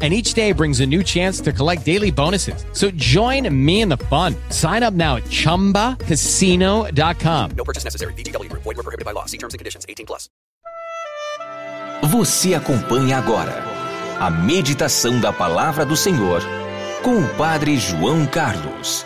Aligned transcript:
and 0.00 0.12
each 0.12 0.34
day 0.34 0.52
brings 0.52 0.78
a 0.78 0.86
new 0.86 1.02
chance 1.02 1.40
to 1.40 1.52
collect 1.52 1.84
daily 1.84 2.12
bonuses. 2.12 2.64
So 2.72 2.92
join 2.92 3.52
me 3.52 3.80
in 3.80 3.88
the 3.88 3.96
fun. 3.96 4.36
Sign 4.50 4.84
up 4.84 4.94
now 4.94 5.16
at 5.16 5.24
ChumbaCasino.com. 5.24 7.50
No 7.56 7.64
purchase 7.64 7.82
necessary. 7.82 8.12
VGW 8.12 8.48
Group. 8.48 8.62
Void 8.62 8.76
were 8.76 8.84
prohibited 8.84 9.04
by 9.04 9.10
law. 9.12 9.24
See 9.26 9.38
terms 9.38 9.54
and 9.54 9.58
conditions. 9.58 9.84
18 9.88 10.06
plus. 10.06 10.28
Você 12.04 12.54
acompanha 12.54 13.18
agora 13.18 13.64
a 14.20 14.30
meditação 14.30 15.20
da 15.20 15.32
Palavra 15.32 15.84
do 15.84 15.96
Senhor 15.96 16.42
com 17.02 17.18
o 17.18 17.28
Padre 17.36 17.76
João 17.76 18.26
Carlos. 18.26 19.04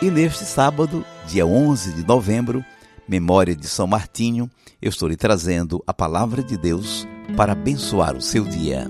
E 0.00 0.10
neste 0.10 0.44
sábado, 0.44 1.04
dia 1.26 1.46
11 1.46 1.92
de 1.92 2.06
novembro, 2.06 2.64
memória 3.08 3.54
de 3.54 3.66
São 3.66 3.86
Martinho, 3.86 4.50
eu 4.80 4.90
estou 4.90 5.08
lhe 5.08 5.16
trazendo 5.16 5.82
a 5.86 5.94
Palavra 5.94 6.42
de 6.42 6.56
Deus 6.56 7.06
para 7.36 7.52
abençoar 7.52 8.16
o 8.16 8.20
seu 8.20 8.44
dia. 8.44 8.88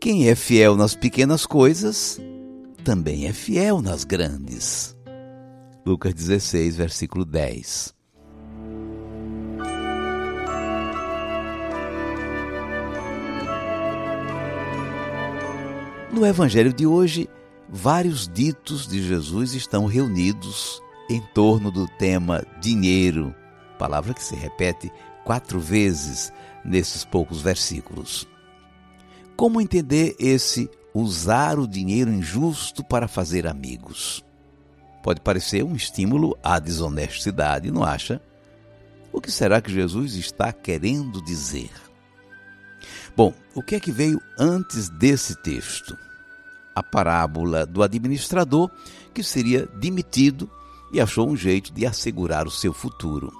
Quem 0.00 0.30
é 0.30 0.34
fiel 0.34 0.76
nas 0.76 0.96
pequenas 0.96 1.44
coisas, 1.44 2.18
também 2.82 3.26
é 3.26 3.34
fiel 3.34 3.82
nas 3.82 4.02
grandes. 4.02 4.96
Lucas 5.84 6.14
16, 6.14 6.74
versículo 6.74 7.22
10. 7.22 7.94
No 16.10 16.24
Evangelho 16.24 16.72
de 16.72 16.86
hoje, 16.86 17.28
vários 17.68 18.26
ditos 18.26 18.86
de 18.88 19.06
Jesus 19.06 19.52
estão 19.52 19.84
reunidos 19.84 20.82
em 21.10 21.20
torno 21.34 21.70
do 21.70 21.86
tema 21.86 22.42
dinheiro, 22.58 23.34
palavra 23.78 24.14
que 24.14 24.24
se 24.24 24.34
repete 24.34 24.90
quatro 25.26 25.60
vezes 25.60 26.32
nesses 26.64 27.04
poucos 27.04 27.42
versículos. 27.42 28.26
Como 29.40 29.58
entender 29.58 30.14
esse 30.18 30.68
usar 30.92 31.58
o 31.58 31.66
dinheiro 31.66 32.12
injusto 32.12 32.84
para 32.84 33.08
fazer 33.08 33.46
amigos? 33.46 34.22
Pode 35.02 35.22
parecer 35.22 35.64
um 35.64 35.74
estímulo 35.74 36.36
à 36.42 36.58
desonestidade, 36.58 37.70
não 37.70 37.82
acha? 37.82 38.20
O 39.10 39.18
que 39.18 39.32
será 39.32 39.62
que 39.62 39.72
Jesus 39.72 40.14
está 40.14 40.52
querendo 40.52 41.24
dizer? 41.24 41.70
Bom, 43.16 43.32
o 43.54 43.62
que 43.62 43.76
é 43.76 43.80
que 43.80 43.90
veio 43.90 44.20
antes 44.38 44.90
desse 44.90 45.34
texto? 45.36 45.96
A 46.74 46.82
parábola 46.82 47.64
do 47.64 47.82
administrador 47.82 48.70
que 49.14 49.22
seria 49.22 49.64
demitido 49.64 50.50
e 50.92 51.00
achou 51.00 51.26
um 51.26 51.34
jeito 51.34 51.72
de 51.72 51.86
assegurar 51.86 52.46
o 52.46 52.50
seu 52.50 52.74
futuro. 52.74 53.32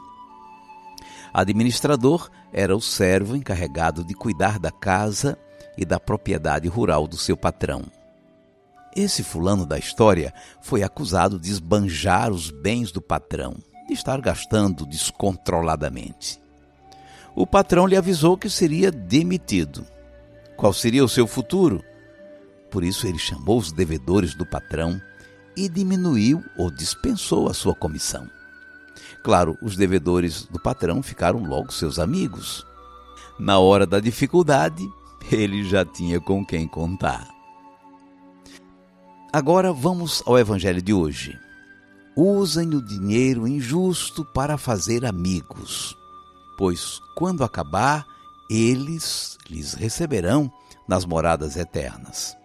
Administrador 1.35 2.31
era 2.55 2.75
o 2.75 2.81
servo 2.81 3.37
encarregado 3.37 4.03
de 4.03 4.15
cuidar 4.15 4.59
da 4.59 4.71
casa 4.71 5.39
e 5.77 5.85
da 5.85 5.99
propriedade 5.99 6.69
rural 6.69 7.07
do 7.07 7.17
seu 7.17 7.37
patrão. 7.37 7.85
Esse 8.95 9.23
fulano 9.23 9.65
da 9.65 9.79
história 9.79 10.35
foi 10.61 10.83
acusado 10.83 11.39
de 11.39 11.51
esbanjar 11.51 12.31
os 12.31 12.51
bens 12.51 12.91
do 12.91 13.01
patrão, 13.01 13.57
de 13.87 13.95
estar 13.95 14.21
gastando 14.21 14.85
descontroladamente. 14.85 16.41
O 17.35 17.47
patrão 17.47 17.87
lhe 17.87 17.97
avisou 17.97 18.37
que 18.37 18.51
seria 18.51 18.91
demitido. 18.91 19.87
Qual 20.57 20.73
seria 20.73 21.05
o 21.05 21.09
seu 21.09 21.27
futuro? 21.27 21.83
Por 22.71 22.85
isso 22.85 23.07
ele 23.07 23.19
chamou 23.19 23.59
os 23.59 23.73
devedores 23.73 24.35
do 24.35 24.45
patrão 24.45 25.01
e 25.57 25.69
diminuiu 25.69 26.45
ou 26.57 26.71
dispensou 26.71 27.49
a 27.49 27.55
sua 27.55 27.75
comissão. 27.75 28.29
Claro, 29.23 29.57
os 29.63 29.77
devedores 29.77 30.45
do 30.47 30.61
patrão 30.61 31.03
ficaram 31.03 31.45
logo 31.45 31.73
seus 31.73 31.99
amigos. 31.99 32.67
Na 33.39 33.59
hora 33.59 33.87
da 33.87 34.01
dificuldade, 34.01 34.89
ele 35.31 35.65
já 35.65 35.85
tinha 35.85 36.21
com 36.21 36.45
quem 36.45 36.67
contar. 36.67 37.29
Agora 39.33 39.73
vamos 39.73 40.23
ao 40.27 40.39
evangelho 40.39 40.83
de 40.83 40.93
hoje. 40.93 41.39
Usem 42.17 42.75
o 42.75 42.83
dinheiro 42.83 43.47
injusto 43.47 44.25
para 44.25 44.59
fazer 44.59 45.07
amigos, 45.07 45.97
pois 46.59 47.01
quando 47.17 47.45
acabar, 47.45 48.05
eles 48.51 49.39
lhes 49.49 49.75
receberão 49.75 50.53
nas 50.89 51.05
moradas 51.05 51.57
eternas. 51.57 52.37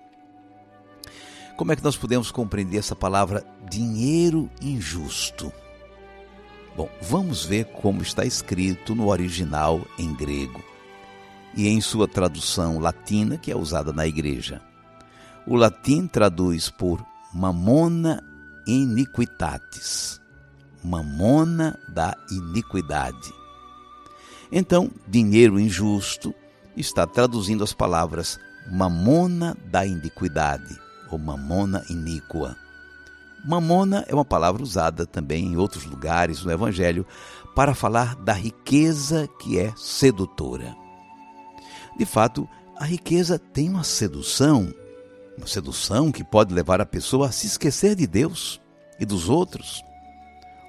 Como 1.58 1.72
é 1.72 1.76
que 1.76 1.84
nós 1.84 1.98
podemos 1.98 2.30
compreender 2.30 2.78
essa 2.78 2.96
palavra 2.96 3.44
dinheiro 3.70 4.50
injusto? 4.62 5.52
Bom, 6.78 6.90
vamos 7.02 7.46
ver 7.46 7.66
como 7.66 8.02
está 8.02 8.26
escrito 8.26 8.94
no 8.94 9.08
original 9.08 9.82
em 9.98 10.14
grego 10.14 10.64
e 11.56 11.68
em 11.68 11.80
sua 11.80 12.08
tradução 12.08 12.80
latina, 12.80 13.38
que 13.38 13.52
é 13.52 13.56
usada 13.56 13.94
na 13.94 14.06
igreja. 14.06 14.62
O 15.48 15.56
latim 15.56 16.08
traduz 16.08 16.70
por 16.70 17.06
mamona 17.34 18.22
iniquitatis, 18.66 20.20
mamona 20.84 21.78
da 21.88 22.16
iniquidade. 22.32 23.34
Então, 24.52 24.92
dinheiro 25.08 25.60
injusto 25.60 26.34
está 26.76 27.06
traduzindo 27.06 27.64
as 27.64 27.74
palavras 27.74 28.40
mamona 28.72 29.56
da 29.66 29.86
iniquidade 29.86 30.80
ou 31.10 31.18
mamona 31.18 31.84
iníqua. 31.90 32.56
Mamona 33.46 34.04
é 34.08 34.14
uma 34.14 34.26
palavra 34.26 34.64
usada 34.64 35.06
também 35.06 35.46
em 35.46 35.58
outros 35.58 35.86
lugares 35.86 36.44
no 36.44 36.52
Evangelho 36.52 37.06
para 37.56 37.76
falar 37.76 38.16
da 38.16 38.34
riqueza 38.34 39.30
que 39.40 39.60
é 39.60 39.72
sedutora. 39.78 40.85
De 41.98 42.06
fato, 42.06 42.48
a 42.78 42.86
riqueza 42.86 43.40
tem 43.40 43.70
uma 43.70 43.84
sedução, 43.84 44.74
uma 45.38 45.48
sedução 45.48 46.12
que 46.12 46.24
pode 46.24 46.54
levar 46.54 46.82
a 46.82 46.86
pessoa 46.86 47.28
a 47.28 47.32
se 47.32 47.48
esquecer 47.48 47.96
de 47.96 48.06
Deus 48.06 48.62
e 49.00 49.06
dos 49.06 49.30
outros, 49.30 49.84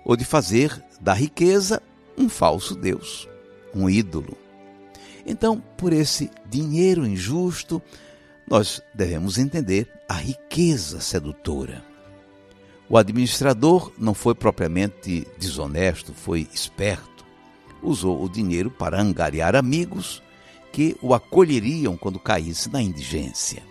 ou 0.05 0.17
de 0.17 0.25
fazer 0.25 0.83
da 1.01 1.13
riqueza 1.13 1.83
um 2.17 2.29
falso 2.29 2.77
Deus, 2.77 3.29
um 3.75 3.91
ídolo. 3.91 4.37
Então, 5.27 5.61
por 5.77 5.93
esse 5.93 6.31
dinheiro 6.49 7.05
injusto, 7.05 7.83
nós 8.49 8.81
devemos 8.95 9.39
entender 9.39 9.91
a 10.09 10.15
riqueza 10.15 11.01
sedutora. 11.01 11.85
O 12.89 12.97
administrador 12.97 13.93
não 13.99 14.15
foi 14.15 14.35
propriamente 14.37 15.27
desonesto, 15.37 16.15
foi 16.15 16.49
esperto. 16.55 17.27
Usou 17.83 18.23
o 18.23 18.29
dinheiro 18.29 18.71
para 18.71 19.01
angariar 19.01 19.57
amigos 19.57 20.23
que 20.77 20.95
o 21.01 21.15
acolheriam 21.15 21.97
quando 21.97 22.21
caísse 22.21 22.69
na 22.69 22.83
indigência. 22.83 23.63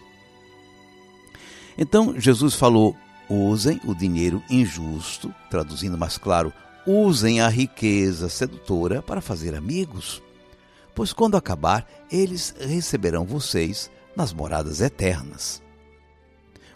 Então 1.78 2.20
Jesus 2.20 2.56
falou: 2.56 2.98
usem 3.30 3.80
o 3.86 3.94
dinheiro 3.94 4.42
injusto, 4.50 5.32
traduzindo 5.48 6.00
mais 6.00 6.18
claro, 6.18 6.52
usem 6.84 7.42
a 7.42 7.48
riqueza 7.48 8.28
sedutora 8.28 9.04
para 9.04 9.22
fazer 9.22 9.54
amigos, 9.54 10.20
pois 10.96 11.14
quando 11.14 11.38
acabar, 11.38 11.88
eles 12.12 12.56
receberão 12.60 13.24
vocês 13.24 13.92
nas 14.18 14.34
moradas 14.34 14.82
eternas. 14.82 15.62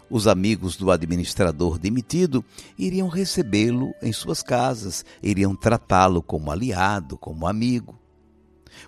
Os 0.08 0.28
amigos 0.28 0.76
do 0.76 0.92
administrador 0.92 1.76
demitido 1.76 2.44
iriam 2.78 3.08
recebê-lo 3.08 3.92
em 4.00 4.12
suas 4.12 4.44
casas, 4.44 5.04
iriam 5.20 5.56
tratá-lo 5.56 6.22
como 6.22 6.52
aliado, 6.52 7.18
como 7.18 7.48
amigo. 7.48 7.99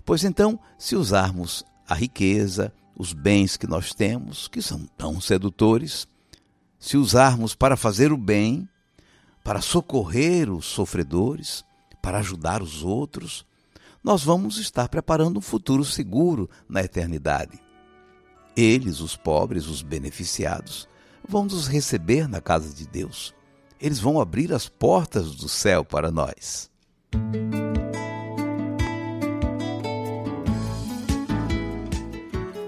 Pois 0.05 0.25
então, 0.25 0.58
se 0.79 0.96
usarmos 0.96 1.64
a 1.88 1.94
riqueza, 1.94 2.73
os 2.96 3.12
bens 3.12 3.56
que 3.56 3.67
nós 3.67 3.93
temos, 3.93 4.49
que 4.49 4.62
são 4.62 4.87
tão 4.96 5.20
sedutores, 5.20 6.06
se 6.79 6.96
usarmos 6.96 7.55
para 7.55 7.76
fazer 7.76 8.12
o 8.12 8.17
bem, 8.17 8.69
para 9.44 9.61
socorrer 9.61 10.52
os 10.52 10.67
sofredores, 10.67 11.64
para 12.00 12.19
ajudar 12.19 12.62
os 12.62 12.82
outros, 12.82 13.46
nós 14.02 14.25
vamos 14.25 14.58
estar 14.58 14.88
preparando 14.88 15.38
um 15.38 15.43
futuro 15.43 15.84
seguro 15.84 16.50
na 16.69 16.82
eternidade. 16.82 17.61
Eles, 18.56 19.00
os 19.00 19.17
pobres, 19.17 19.67
os 19.67 19.81
beneficiados, 19.81 20.88
vão 21.26 21.44
nos 21.44 21.69
receber 21.69 22.29
na 22.29 22.40
casa 22.40 22.75
de 22.75 22.87
Deus. 22.87 23.32
Eles 23.81 24.00
vão 24.00 24.20
abrir 24.20 24.52
as 24.52 24.69
portas 24.69 25.34
do 25.37 25.49
céu 25.49 25.84
para 25.84 26.11
nós. 26.11 26.70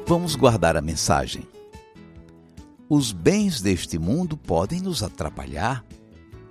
Vamos 0.06 0.36
guardar 0.36 0.76
a 0.76 0.82
mensagem. 0.82 1.48
Os 2.90 3.10
bens 3.10 3.62
deste 3.62 3.98
mundo 3.98 4.36
podem 4.36 4.78
nos 4.78 5.02
atrapalhar, 5.02 5.82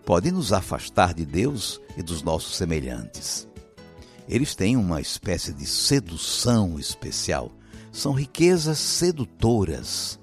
podem 0.04 0.32
nos 0.32 0.52
afastar 0.52 1.14
de 1.14 1.24
Deus 1.24 1.80
e 1.96 2.02
dos 2.02 2.24
nossos 2.24 2.56
semelhantes. 2.56 3.48
Eles 4.28 4.56
têm 4.56 4.76
uma 4.76 5.00
espécie 5.00 5.54
de 5.54 5.68
sedução 5.68 6.80
especial. 6.80 7.52
São 7.92 8.12
riquezas 8.12 8.80
sedutoras. 8.80 10.20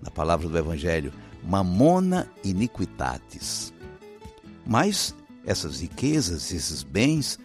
Na 0.00 0.10
palavra 0.12 0.48
do 0.48 0.56
Evangelho, 0.56 1.12
mamona 1.42 2.30
iniquitatis. 2.44 3.72
Mas 4.64 5.12
essas 5.44 5.80
riquezas, 5.80 6.52
esses 6.52 6.84
bens, 6.84 7.36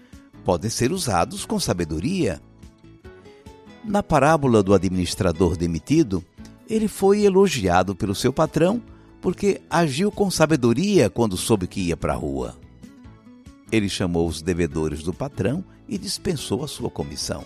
podem 0.45 0.69
ser 0.69 0.91
usados 0.91 1.45
com 1.45 1.59
sabedoria. 1.59 2.39
Na 3.89 4.03
parábola 4.03 4.61
do 4.61 4.71
administrador 4.71 5.57
demitido, 5.57 6.23
ele 6.69 6.87
foi 6.87 7.23
elogiado 7.23 7.95
pelo 7.95 8.13
seu 8.13 8.31
patrão 8.31 8.79
porque 9.19 9.61
agiu 9.67 10.11
com 10.11 10.29
sabedoria 10.29 11.09
quando 11.09 11.35
soube 11.35 11.65
que 11.65 11.81
ia 11.81 11.97
para 11.97 12.13
a 12.13 12.15
rua. 12.15 12.55
Ele 13.71 13.89
chamou 13.89 14.27
os 14.27 14.43
devedores 14.43 15.01
do 15.01 15.11
patrão 15.11 15.65
e 15.87 15.97
dispensou 15.97 16.63
a 16.63 16.67
sua 16.67 16.91
comissão. 16.91 17.43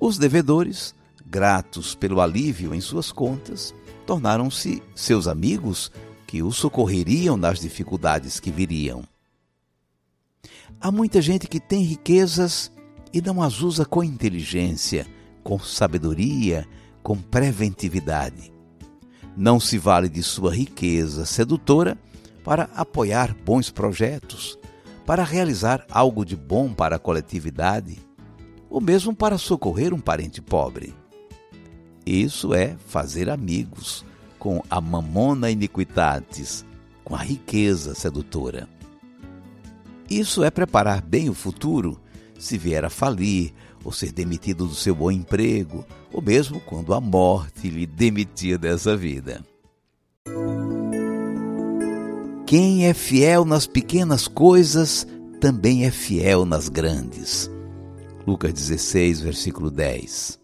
Os 0.00 0.18
devedores, 0.18 0.96
gratos 1.24 1.94
pelo 1.94 2.20
alívio 2.20 2.74
em 2.74 2.80
suas 2.80 3.12
contas, 3.12 3.72
tornaram-se 4.04 4.82
seus 4.96 5.28
amigos 5.28 5.92
que 6.26 6.42
o 6.42 6.50
socorreriam 6.50 7.36
nas 7.36 7.60
dificuldades 7.60 8.40
que 8.40 8.50
viriam. 8.50 9.04
Há 10.80 10.90
muita 10.90 11.22
gente 11.22 11.46
que 11.46 11.60
tem 11.60 11.84
riquezas 11.84 12.73
e 13.14 13.22
não 13.22 13.40
as 13.40 13.60
usa 13.60 13.84
com 13.84 14.02
inteligência, 14.02 15.06
com 15.44 15.56
sabedoria, 15.56 16.66
com 17.00 17.16
preventividade. 17.16 18.52
Não 19.36 19.60
se 19.60 19.78
vale 19.78 20.08
de 20.08 20.20
sua 20.20 20.52
riqueza 20.52 21.24
sedutora 21.24 21.96
para 22.42 22.64
apoiar 22.74 23.32
bons 23.32 23.70
projetos, 23.70 24.58
para 25.06 25.22
realizar 25.22 25.86
algo 25.88 26.24
de 26.24 26.34
bom 26.34 26.74
para 26.74 26.96
a 26.96 26.98
coletividade, 26.98 27.98
ou 28.68 28.80
mesmo 28.80 29.14
para 29.14 29.38
socorrer 29.38 29.94
um 29.94 30.00
parente 30.00 30.42
pobre. 30.42 30.92
Isso 32.04 32.52
é 32.52 32.76
fazer 32.88 33.30
amigos 33.30 34.04
com 34.40 34.60
a 34.68 34.80
mamona 34.80 35.52
iniquitatis, 35.52 36.66
com 37.04 37.14
a 37.14 37.18
riqueza 37.18 37.94
sedutora. 37.94 38.68
Isso 40.10 40.42
é 40.42 40.50
preparar 40.50 41.00
bem 41.00 41.30
o 41.30 41.34
futuro 41.34 42.00
se 42.38 42.58
vier 42.58 42.84
a 42.84 42.90
falir 42.90 43.52
ou 43.84 43.92
ser 43.92 44.12
demitido 44.12 44.66
do 44.66 44.74
seu 44.74 44.94
bom 44.94 45.10
emprego, 45.10 45.84
ou 46.12 46.22
mesmo 46.22 46.60
quando 46.60 46.94
a 46.94 47.00
morte 47.00 47.68
lhe 47.68 47.86
demitir 47.86 48.58
dessa 48.58 48.96
vida. 48.96 49.44
Quem 52.46 52.86
é 52.86 52.94
fiel 52.94 53.44
nas 53.44 53.66
pequenas 53.66 54.26
coisas 54.26 55.06
também 55.40 55.84
é 55.84 55.90
fiel 55.90 56.44
nas 56.44 56.68
grandes. 56.68 57.50
Lucas 58.26 58.52
16, 58.52 59.20
versículo 59.20 59.70
10. 59.70 60.38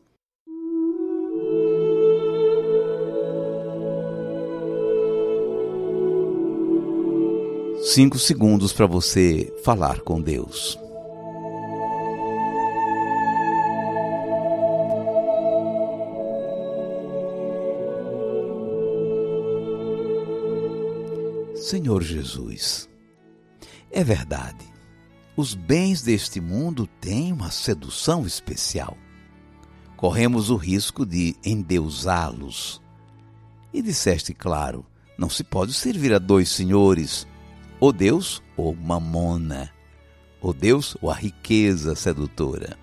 Cinco 7.83 8.19
segundos 8.19 8.73
para 8.73 8.87
você 8.87 9.53
falar 9.65 10.01
com 10.01 10.21
Deus. 10.21 10.79
Senhor 21.61 22.03
Jesus, 22.03 22.89
é 23.91 24.03
verdade, 24.03 24.65
os 25.37 25.55
bens 25.55 26.01
deste 26.01 26.41
mundo 26.41 26.89
têm 26.99 27.35
uma 27.35 27.51
sedução 27.51 28.27
especial. 28.27 28.97
Corremos 29.95 30.49
o 30.49 30.57
risco 30.57 31.05
de 31.05 31.37
endeusá-los. 31.45 32.81
E 33.75 33.83
disseste, 33.83 34.33
claro, 34.33 34.87
não 35.19 35.29
se 35.29 35.45
pode 35.45 35.75
servir 35.75 36.15
a 36.15 36.19
dois 36.19 36.49
senhores, 36.49 37.29
ou 37.79 37.93
Deus 37.93 38.43
ou 38.57 38.75
Mamona, 38.75 39.71
ou 40.41 40.55
Deus 40.55 40.97
ou 41.03 41.11
a 41.11 41.15
riqueza 41.15 41.95
sedutora. 41.95 42.79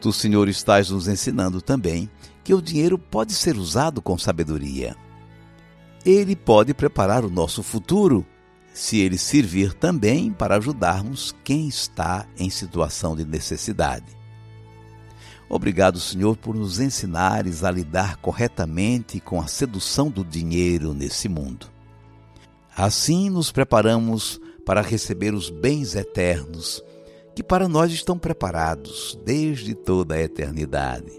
Tu, 0.00 0.12
Senhor, 0.12 0.48
estás 0.48 0.90
nos 0.90 1.06
ensinando 1.06 1.62
também 1.62 2.10
que 2.42 2.52
o 2.52 2.60
dinheiro 2.60 2.98
pode 2.98 3.32
ser 3.34 3.56
usado 3.56 4.02
com 4.02 4.18
sabedoria 4.18 4.96
ele 6.06 6.36
pode 6.36 6.72
preparar 6.72 7.24
o 7.24 7.30
nosso 7.30 7.64
futuro 7.64 8.24
se 8.72 9.00
ele 9.00 9.18
servir 9.18 9.72
também 9.72 10.30
para 10.30 10.56
ajudarmos 10.56 11.34
quem 11.42 11.66
está 11.66 12.26
em 12.38 12.48
situação 12.48 13.16
de 13.16 13.24
necessidade. 13.24 14.16
Obrigado, 15.48 15.98
Senhor, 15.98 16.36
por 16.36 16.54
nos 16.54 16.78
ensinares 16.78 17.64
a 17.64 17.70
lidar 17.70 18.18
corretamente 18.18 19.18
com 19.18 19.40
a 19.40 19.48
sedução 19.48 20.08
do 20.08 20.24
dinheiro 20.24 20.94
nesse 20.94 21.28
mundo. 21.28 21.66
Assim 22.76 23.28
nos 23.28 23.50
preparamos 23.50 24.40
para 24.64 24.82
receber 24.82 25.34
os 25.34 25.50
bens 25.50 25.94
eternos 25.94 26.82
que 27.34 27.42
para 27.42 27.68
nós 27.68 27.92
estão 27.92 28.18
preparados 28.18 29.18
desde 29.24 29.74
toda 29.74 30.14
a 30.14 30.22
eternidade. 30.22 31.12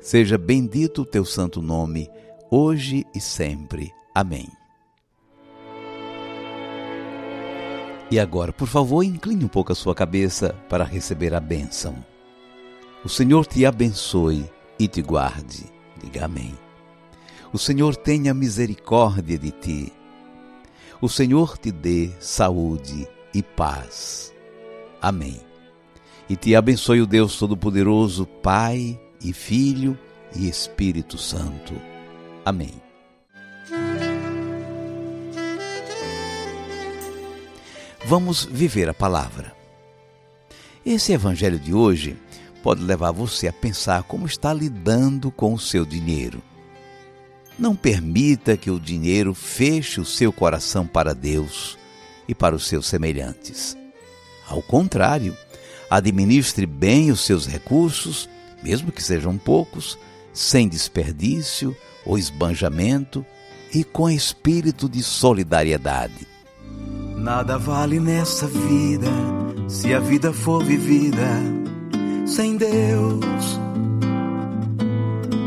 Seja 0.00 0.38
bendito 0.38 1.02
o 1.02 1.06
teu 1.06 1.24
santo 1.24 1.60
nome 1.62 2.08
hoje 2.50 3.06
e 3.14 3.20
sempre. 3.20 3.92
Amém. 4.14 4.48
E 8.10 8.18
agora, 8.18 8.52
por 8.52 8.66
favor, 8.66 9.04
incline 9.04 9.44
um 9.44 9.48
pouco 9.48 9.70
a 9.70 9.74
sua 9.74 9.94
cabeça 9.94 10.54
para 10.68 10.82
receber 10.82 11.32
a 11.32 11.38
bênção. 11.38 12.04
O 13.04 13.08
Senhor 13.08 13.46
te 13.46 13.64
abençoe 13.64 14.50
e 14.78 14.88
te 14.88 15.00
guarde. 15.00 15.64
Diga 16.02 16.24
amém. 16.24 16.58
O 17.52 17.58
Senhor 17.58 17.94
tenha 17.94 18.34
misericórdia 18.34 19.38
de 19.38 19.50
ti. 19.52 19.92
O 21.00 21.08
Senhor 21.08 21.56
te 21.56 21.70
dê 21.70 22.10
saúde 22.18 23.08
e 23.32 23.42
paz. 23.42 24.34
Amém. 25.00 25.40
E 26.28 26.36
te 26.36 26.54
abençoe 26.54 27.00
o 27.00 27.06
Deus 27.06 27.38
Todo-Poderoso, 27.38 28.26
Pai 28.26 29.00
e 29.20 29.32
Filho 29.32 29.98
e 30.34 30.48
Espírito 30.48 31.16
Santo. 31.16 31.89
Amém. 32.44 32.74
Vamos 38.04 38.44
viver 38.44 38.88
a 38.88 38.94
palavra. 38.94 39.54
Esse 40.84 41.12
evangelho 41.12 41.58
de 41.58 41.74
hoje 41.74 42.16
pode 42.62 42.82
levar 42.82 43.12
você 43.12 43.46
a 43.46 43.52
pensar 43.52 44.02
como 44.04 44.26
está 44.26 44.52
lidando 44.52 45.30
com 45.30 45.54
o 45.54 45.58
seu 45.58 45.84
dinheiro. 45.84 46.42
Não 47.58 47.76
permita 47.76 48.56
que 48.56 48.70
o 48.70 48.80
dinheiro 48.80 49.34
feche 49.34 50.00
o 50.00 50.04
seu 50.04 50.32
coração 50.32 50.86
para 50.86 51.14
Deus 51.14 51.78
e 52.26 52.34
para 52.34 52.56
os 52.56 52.66
seus 52.66 52.86
semelhantes. 52.86 53.76
Ao 54.48 54.62
contrário, 54.62 55.36
administre 55.90 56.64
bem 56.66 57.10
os 57.10 57.20
seus 57.20 57.46
recursos, 57.46 58.28
mesmo 58.62 58.90
que 58.90 59.02
sejam 59.02 59.36
poucos, 59.36 59.98
sem 60.32 60.68
desperdício, 60.68 61.76
o 62.04 62.16
esbanjamento 62.16 63.24
e 63.74 63.84
com 63.84 64.10
espírito 64.10 64.88
de 64.88 65.02
solidariedade. 65.02 66.26
Nada 67.16 67.58
vale 67.58 68.00
nessa 68.00 68.46
vida 68.46 69.08
se 69.68 69.94
a 69.94 70.00
vida 70.00 70.32
for 70.32 70.64
vivida 70.64 71.28
sem 72.26 72.56
Deus. 72.56 73.60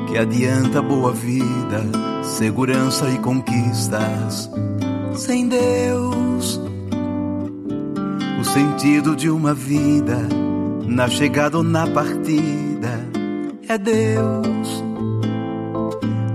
Que 0.08 0.18
adianta 0.18 0.82
boa 0.82 1.12
vida, 1.12 1.82
segurança 2.24 3.10
e 3.10 3.18
conquistas 3.18 4.50
sem 5.16 5.48
Deus. 5.48 6.60
O 8.40 8.44
sentido 8.44 9.16
de 9.16 9.30
uma 9.30 9.54
vida, 9.54 10.18
na 10.86 11.08
chegada 11.08 11.58
ou 11.58 11.64
na 11.64 11.88
partida, 11.88 13.00
é 13.68 13.78
Deus. 13.78 14.63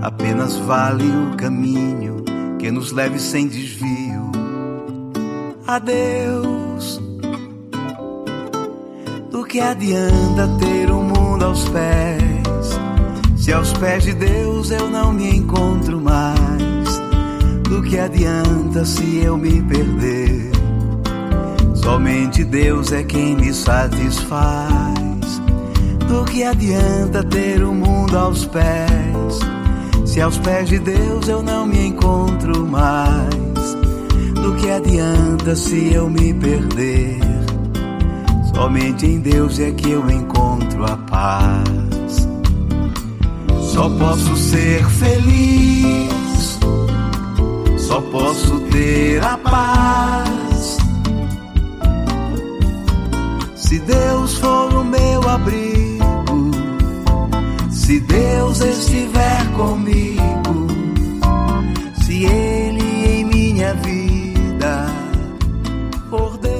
Apenas 0.08 0.56
vale 0.56 1.04
o 1.04 1.36
caminho 1.36 2.24
que 2.58 2.70
nos 2.70 2.92
leve 2.92 3.18
sem 3.18 3.46
desvio 3.46 4.32
a 5.66 5.78
Deus. 5.78 6.98
Do 9.30 9.44
que 9.44 9.60
adianta 9.60 10.48
ter 10.58 10.90
o 10.90 11.00
um 11.00 11.02
mundo 11.02 11.44
aos 11.44 11.68
pés, 11.68 12.80
se 13.36 13.52
aos 13.52 13.70
pés 13.74 14.04
de 14.04 14.14
Deus 14.14 14.70
eu 14.70 14.88
não 14.88 15.12
me 15.12 15.28
encontro 15.28 16.00
mais? 16.00 16.88
Do 17.68 17.82
que 17.82 17.98
adianta 17.98 18.86
se 18.86 19.18
eu 19.18 19.36
me 19.36 19.62
perder? 19.64 20.50
Somente 21.74 22.44
Deus 22.44 22.92
é 22.92 23.02
quem 23.02 23.36
me 23.36 23.52
satisfaz. 23.52 24.38
Do 26.08 26.24
que 26.24 26.44
adianta 26.44 27.22
ter 27.24 27.62
o 27.62 27.72
um 27.72 27.74
mundo 27.74 28.16
aos 28.16 28.46
pés? 28.46 29.58
Se 30.08 30.22
aos 30.22 30.38
pés 30.38 30.70
de 30.70 30.78
Deus 30.78 31.28
eu 31.28 31.42
não 31.42 31.66
me 31.66 31.88
encontro 31.88 32.66
mais, 32.66 33.76
Do 34.42 34.54
que 34.56 34.70
adianta 34.70 35.54
se 35.54 35.92
eu 35.92 36.08
me 36.08 36.32
perder? 36.32 37.20
Somente 38.54 39.04
em 39.04 39.20
Deus 39.20 39.60
é 39.60 39.70
que 39.70 39.90
eu 39.90 40.10
encontro 40.10 40.82
a 40.84 40.96
paz. 40.96 42.26
Só 43.60 43.90
posso 43.90 44.34
ser 44.34 44.82
feliz, 44.86 46.58
só 47.76 48.00
posso 48.00 48.60
ter 48.70 49.22
a 49.22 49.36
paz. 49.36 50.78
Se 53.54 53.78
Deus 53.80 54.38
for 54.38 54.74
o 54.74 54.84
meu 54.84 55.28
abrigo, 55.28 55.77
se 57.88 58.00
Deus 58.00 58.60
estiver 58.60 59.56
comigo, 59.56 60.66
se 62.04 62.26
Ele 62.26 62.82
em 62.82 63.24
minha 63.24 63.72
vida 63.76 64.86
for 66.10 66.36
Deus. 66.36 66.52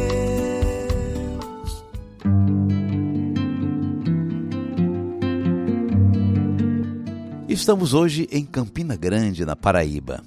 Estamos 7.47 7.93
hoje 7.93 8.27
em 8.33 8.47
Campina 8.47 8.97
Grande, 8.97 9.45
na 9.45 9.55
Paraíba. 9.55 10.25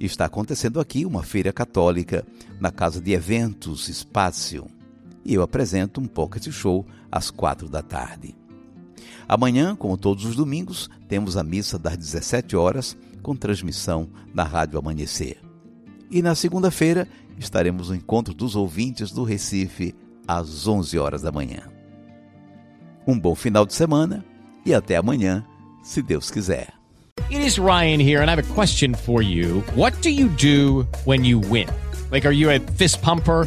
Está 0.00 0.24
acontecendo 0.24 0.80
aqui 0.80 1.04
uma 1.04 1.22
feira 1.22 1.52
católica 1.52 2.24
na 2.58 2.70
Casa 2.70 3.02
de 3.02 3.12
Eventos 3.12 3.90
Espaço. 3.90 4.64
E 5.26 5.34
eu 5.34 5.42
apresento 5.42 6.00
um 6.00 6.06
pocket 6.06 6.50
show 6.50 6.86
às 7.12 7.30
quatro 7.30 7.68
da 7.68 7.82
tarde. 7.82 8.37
Amanhã, 9.28 9.76
como 9.76 9.98
todos 9.98 10.24
os 10.24 10.34
domingos, 10.34 10.88
temos 11.06 11.36
a 11.36 11.42
missa 11.42 11.78
das 11.78 11.98
17 11.98 12.56
horas 12.56 12.96
com 13.22 13.36
transmissão 13.36 14.08
na 14.32 14.42
Rádio 14.42 14.78
Amanhecer. 14.78 15.36
E 16.10 16.22
na 16.22 16.34
segunda-feira 16.34 17.06
estaremos 17.38 17.90
no 17.90 17.94
encontro 17.94 18.32
dos 18.32 18.56
ouvintes 18.56 19.12
do 19.12 19.24
Recife 19.24 19.94
às 20.26 20.66
11 20.66 20.98
horas 20.98 21.20
da 21.20 21.30
manhã. 21.30 21.68
Um 23.06 23.18
bom 23.18 23.34
final 23.34 23.66
de 23.66 23.74
semana 23.74 24.24
e 24.64 24.72
até 24.72 24.96
amanhã, 24.96 25.44
se 25.82 26.00
Deus 26.00 26.30
quiser. 26.30 26.72
It 27.30 27.44
is 27.44 27.58
Ryan 27.58 28.00
here, 28.00 28.22
and 28.22 28.30
I 28.30 28.34
have 28.34 28.38
a 28.38 28.54
question 28.54 28.94
for 28.94 29.22
you. 29.22 29.62
What 29.76 30.00
do 30.00 30.08
you 30.08 30.28
do 30.30 30.86
when 31.04 31.26
you 31.26 31.38
win? 31.38 31.68
Like, 32.10 32.26
are 32.26 32.34
you 32.34 32.50
a 32.50 32.58
fist 32.76 33.02
pumper? 33.02 33.46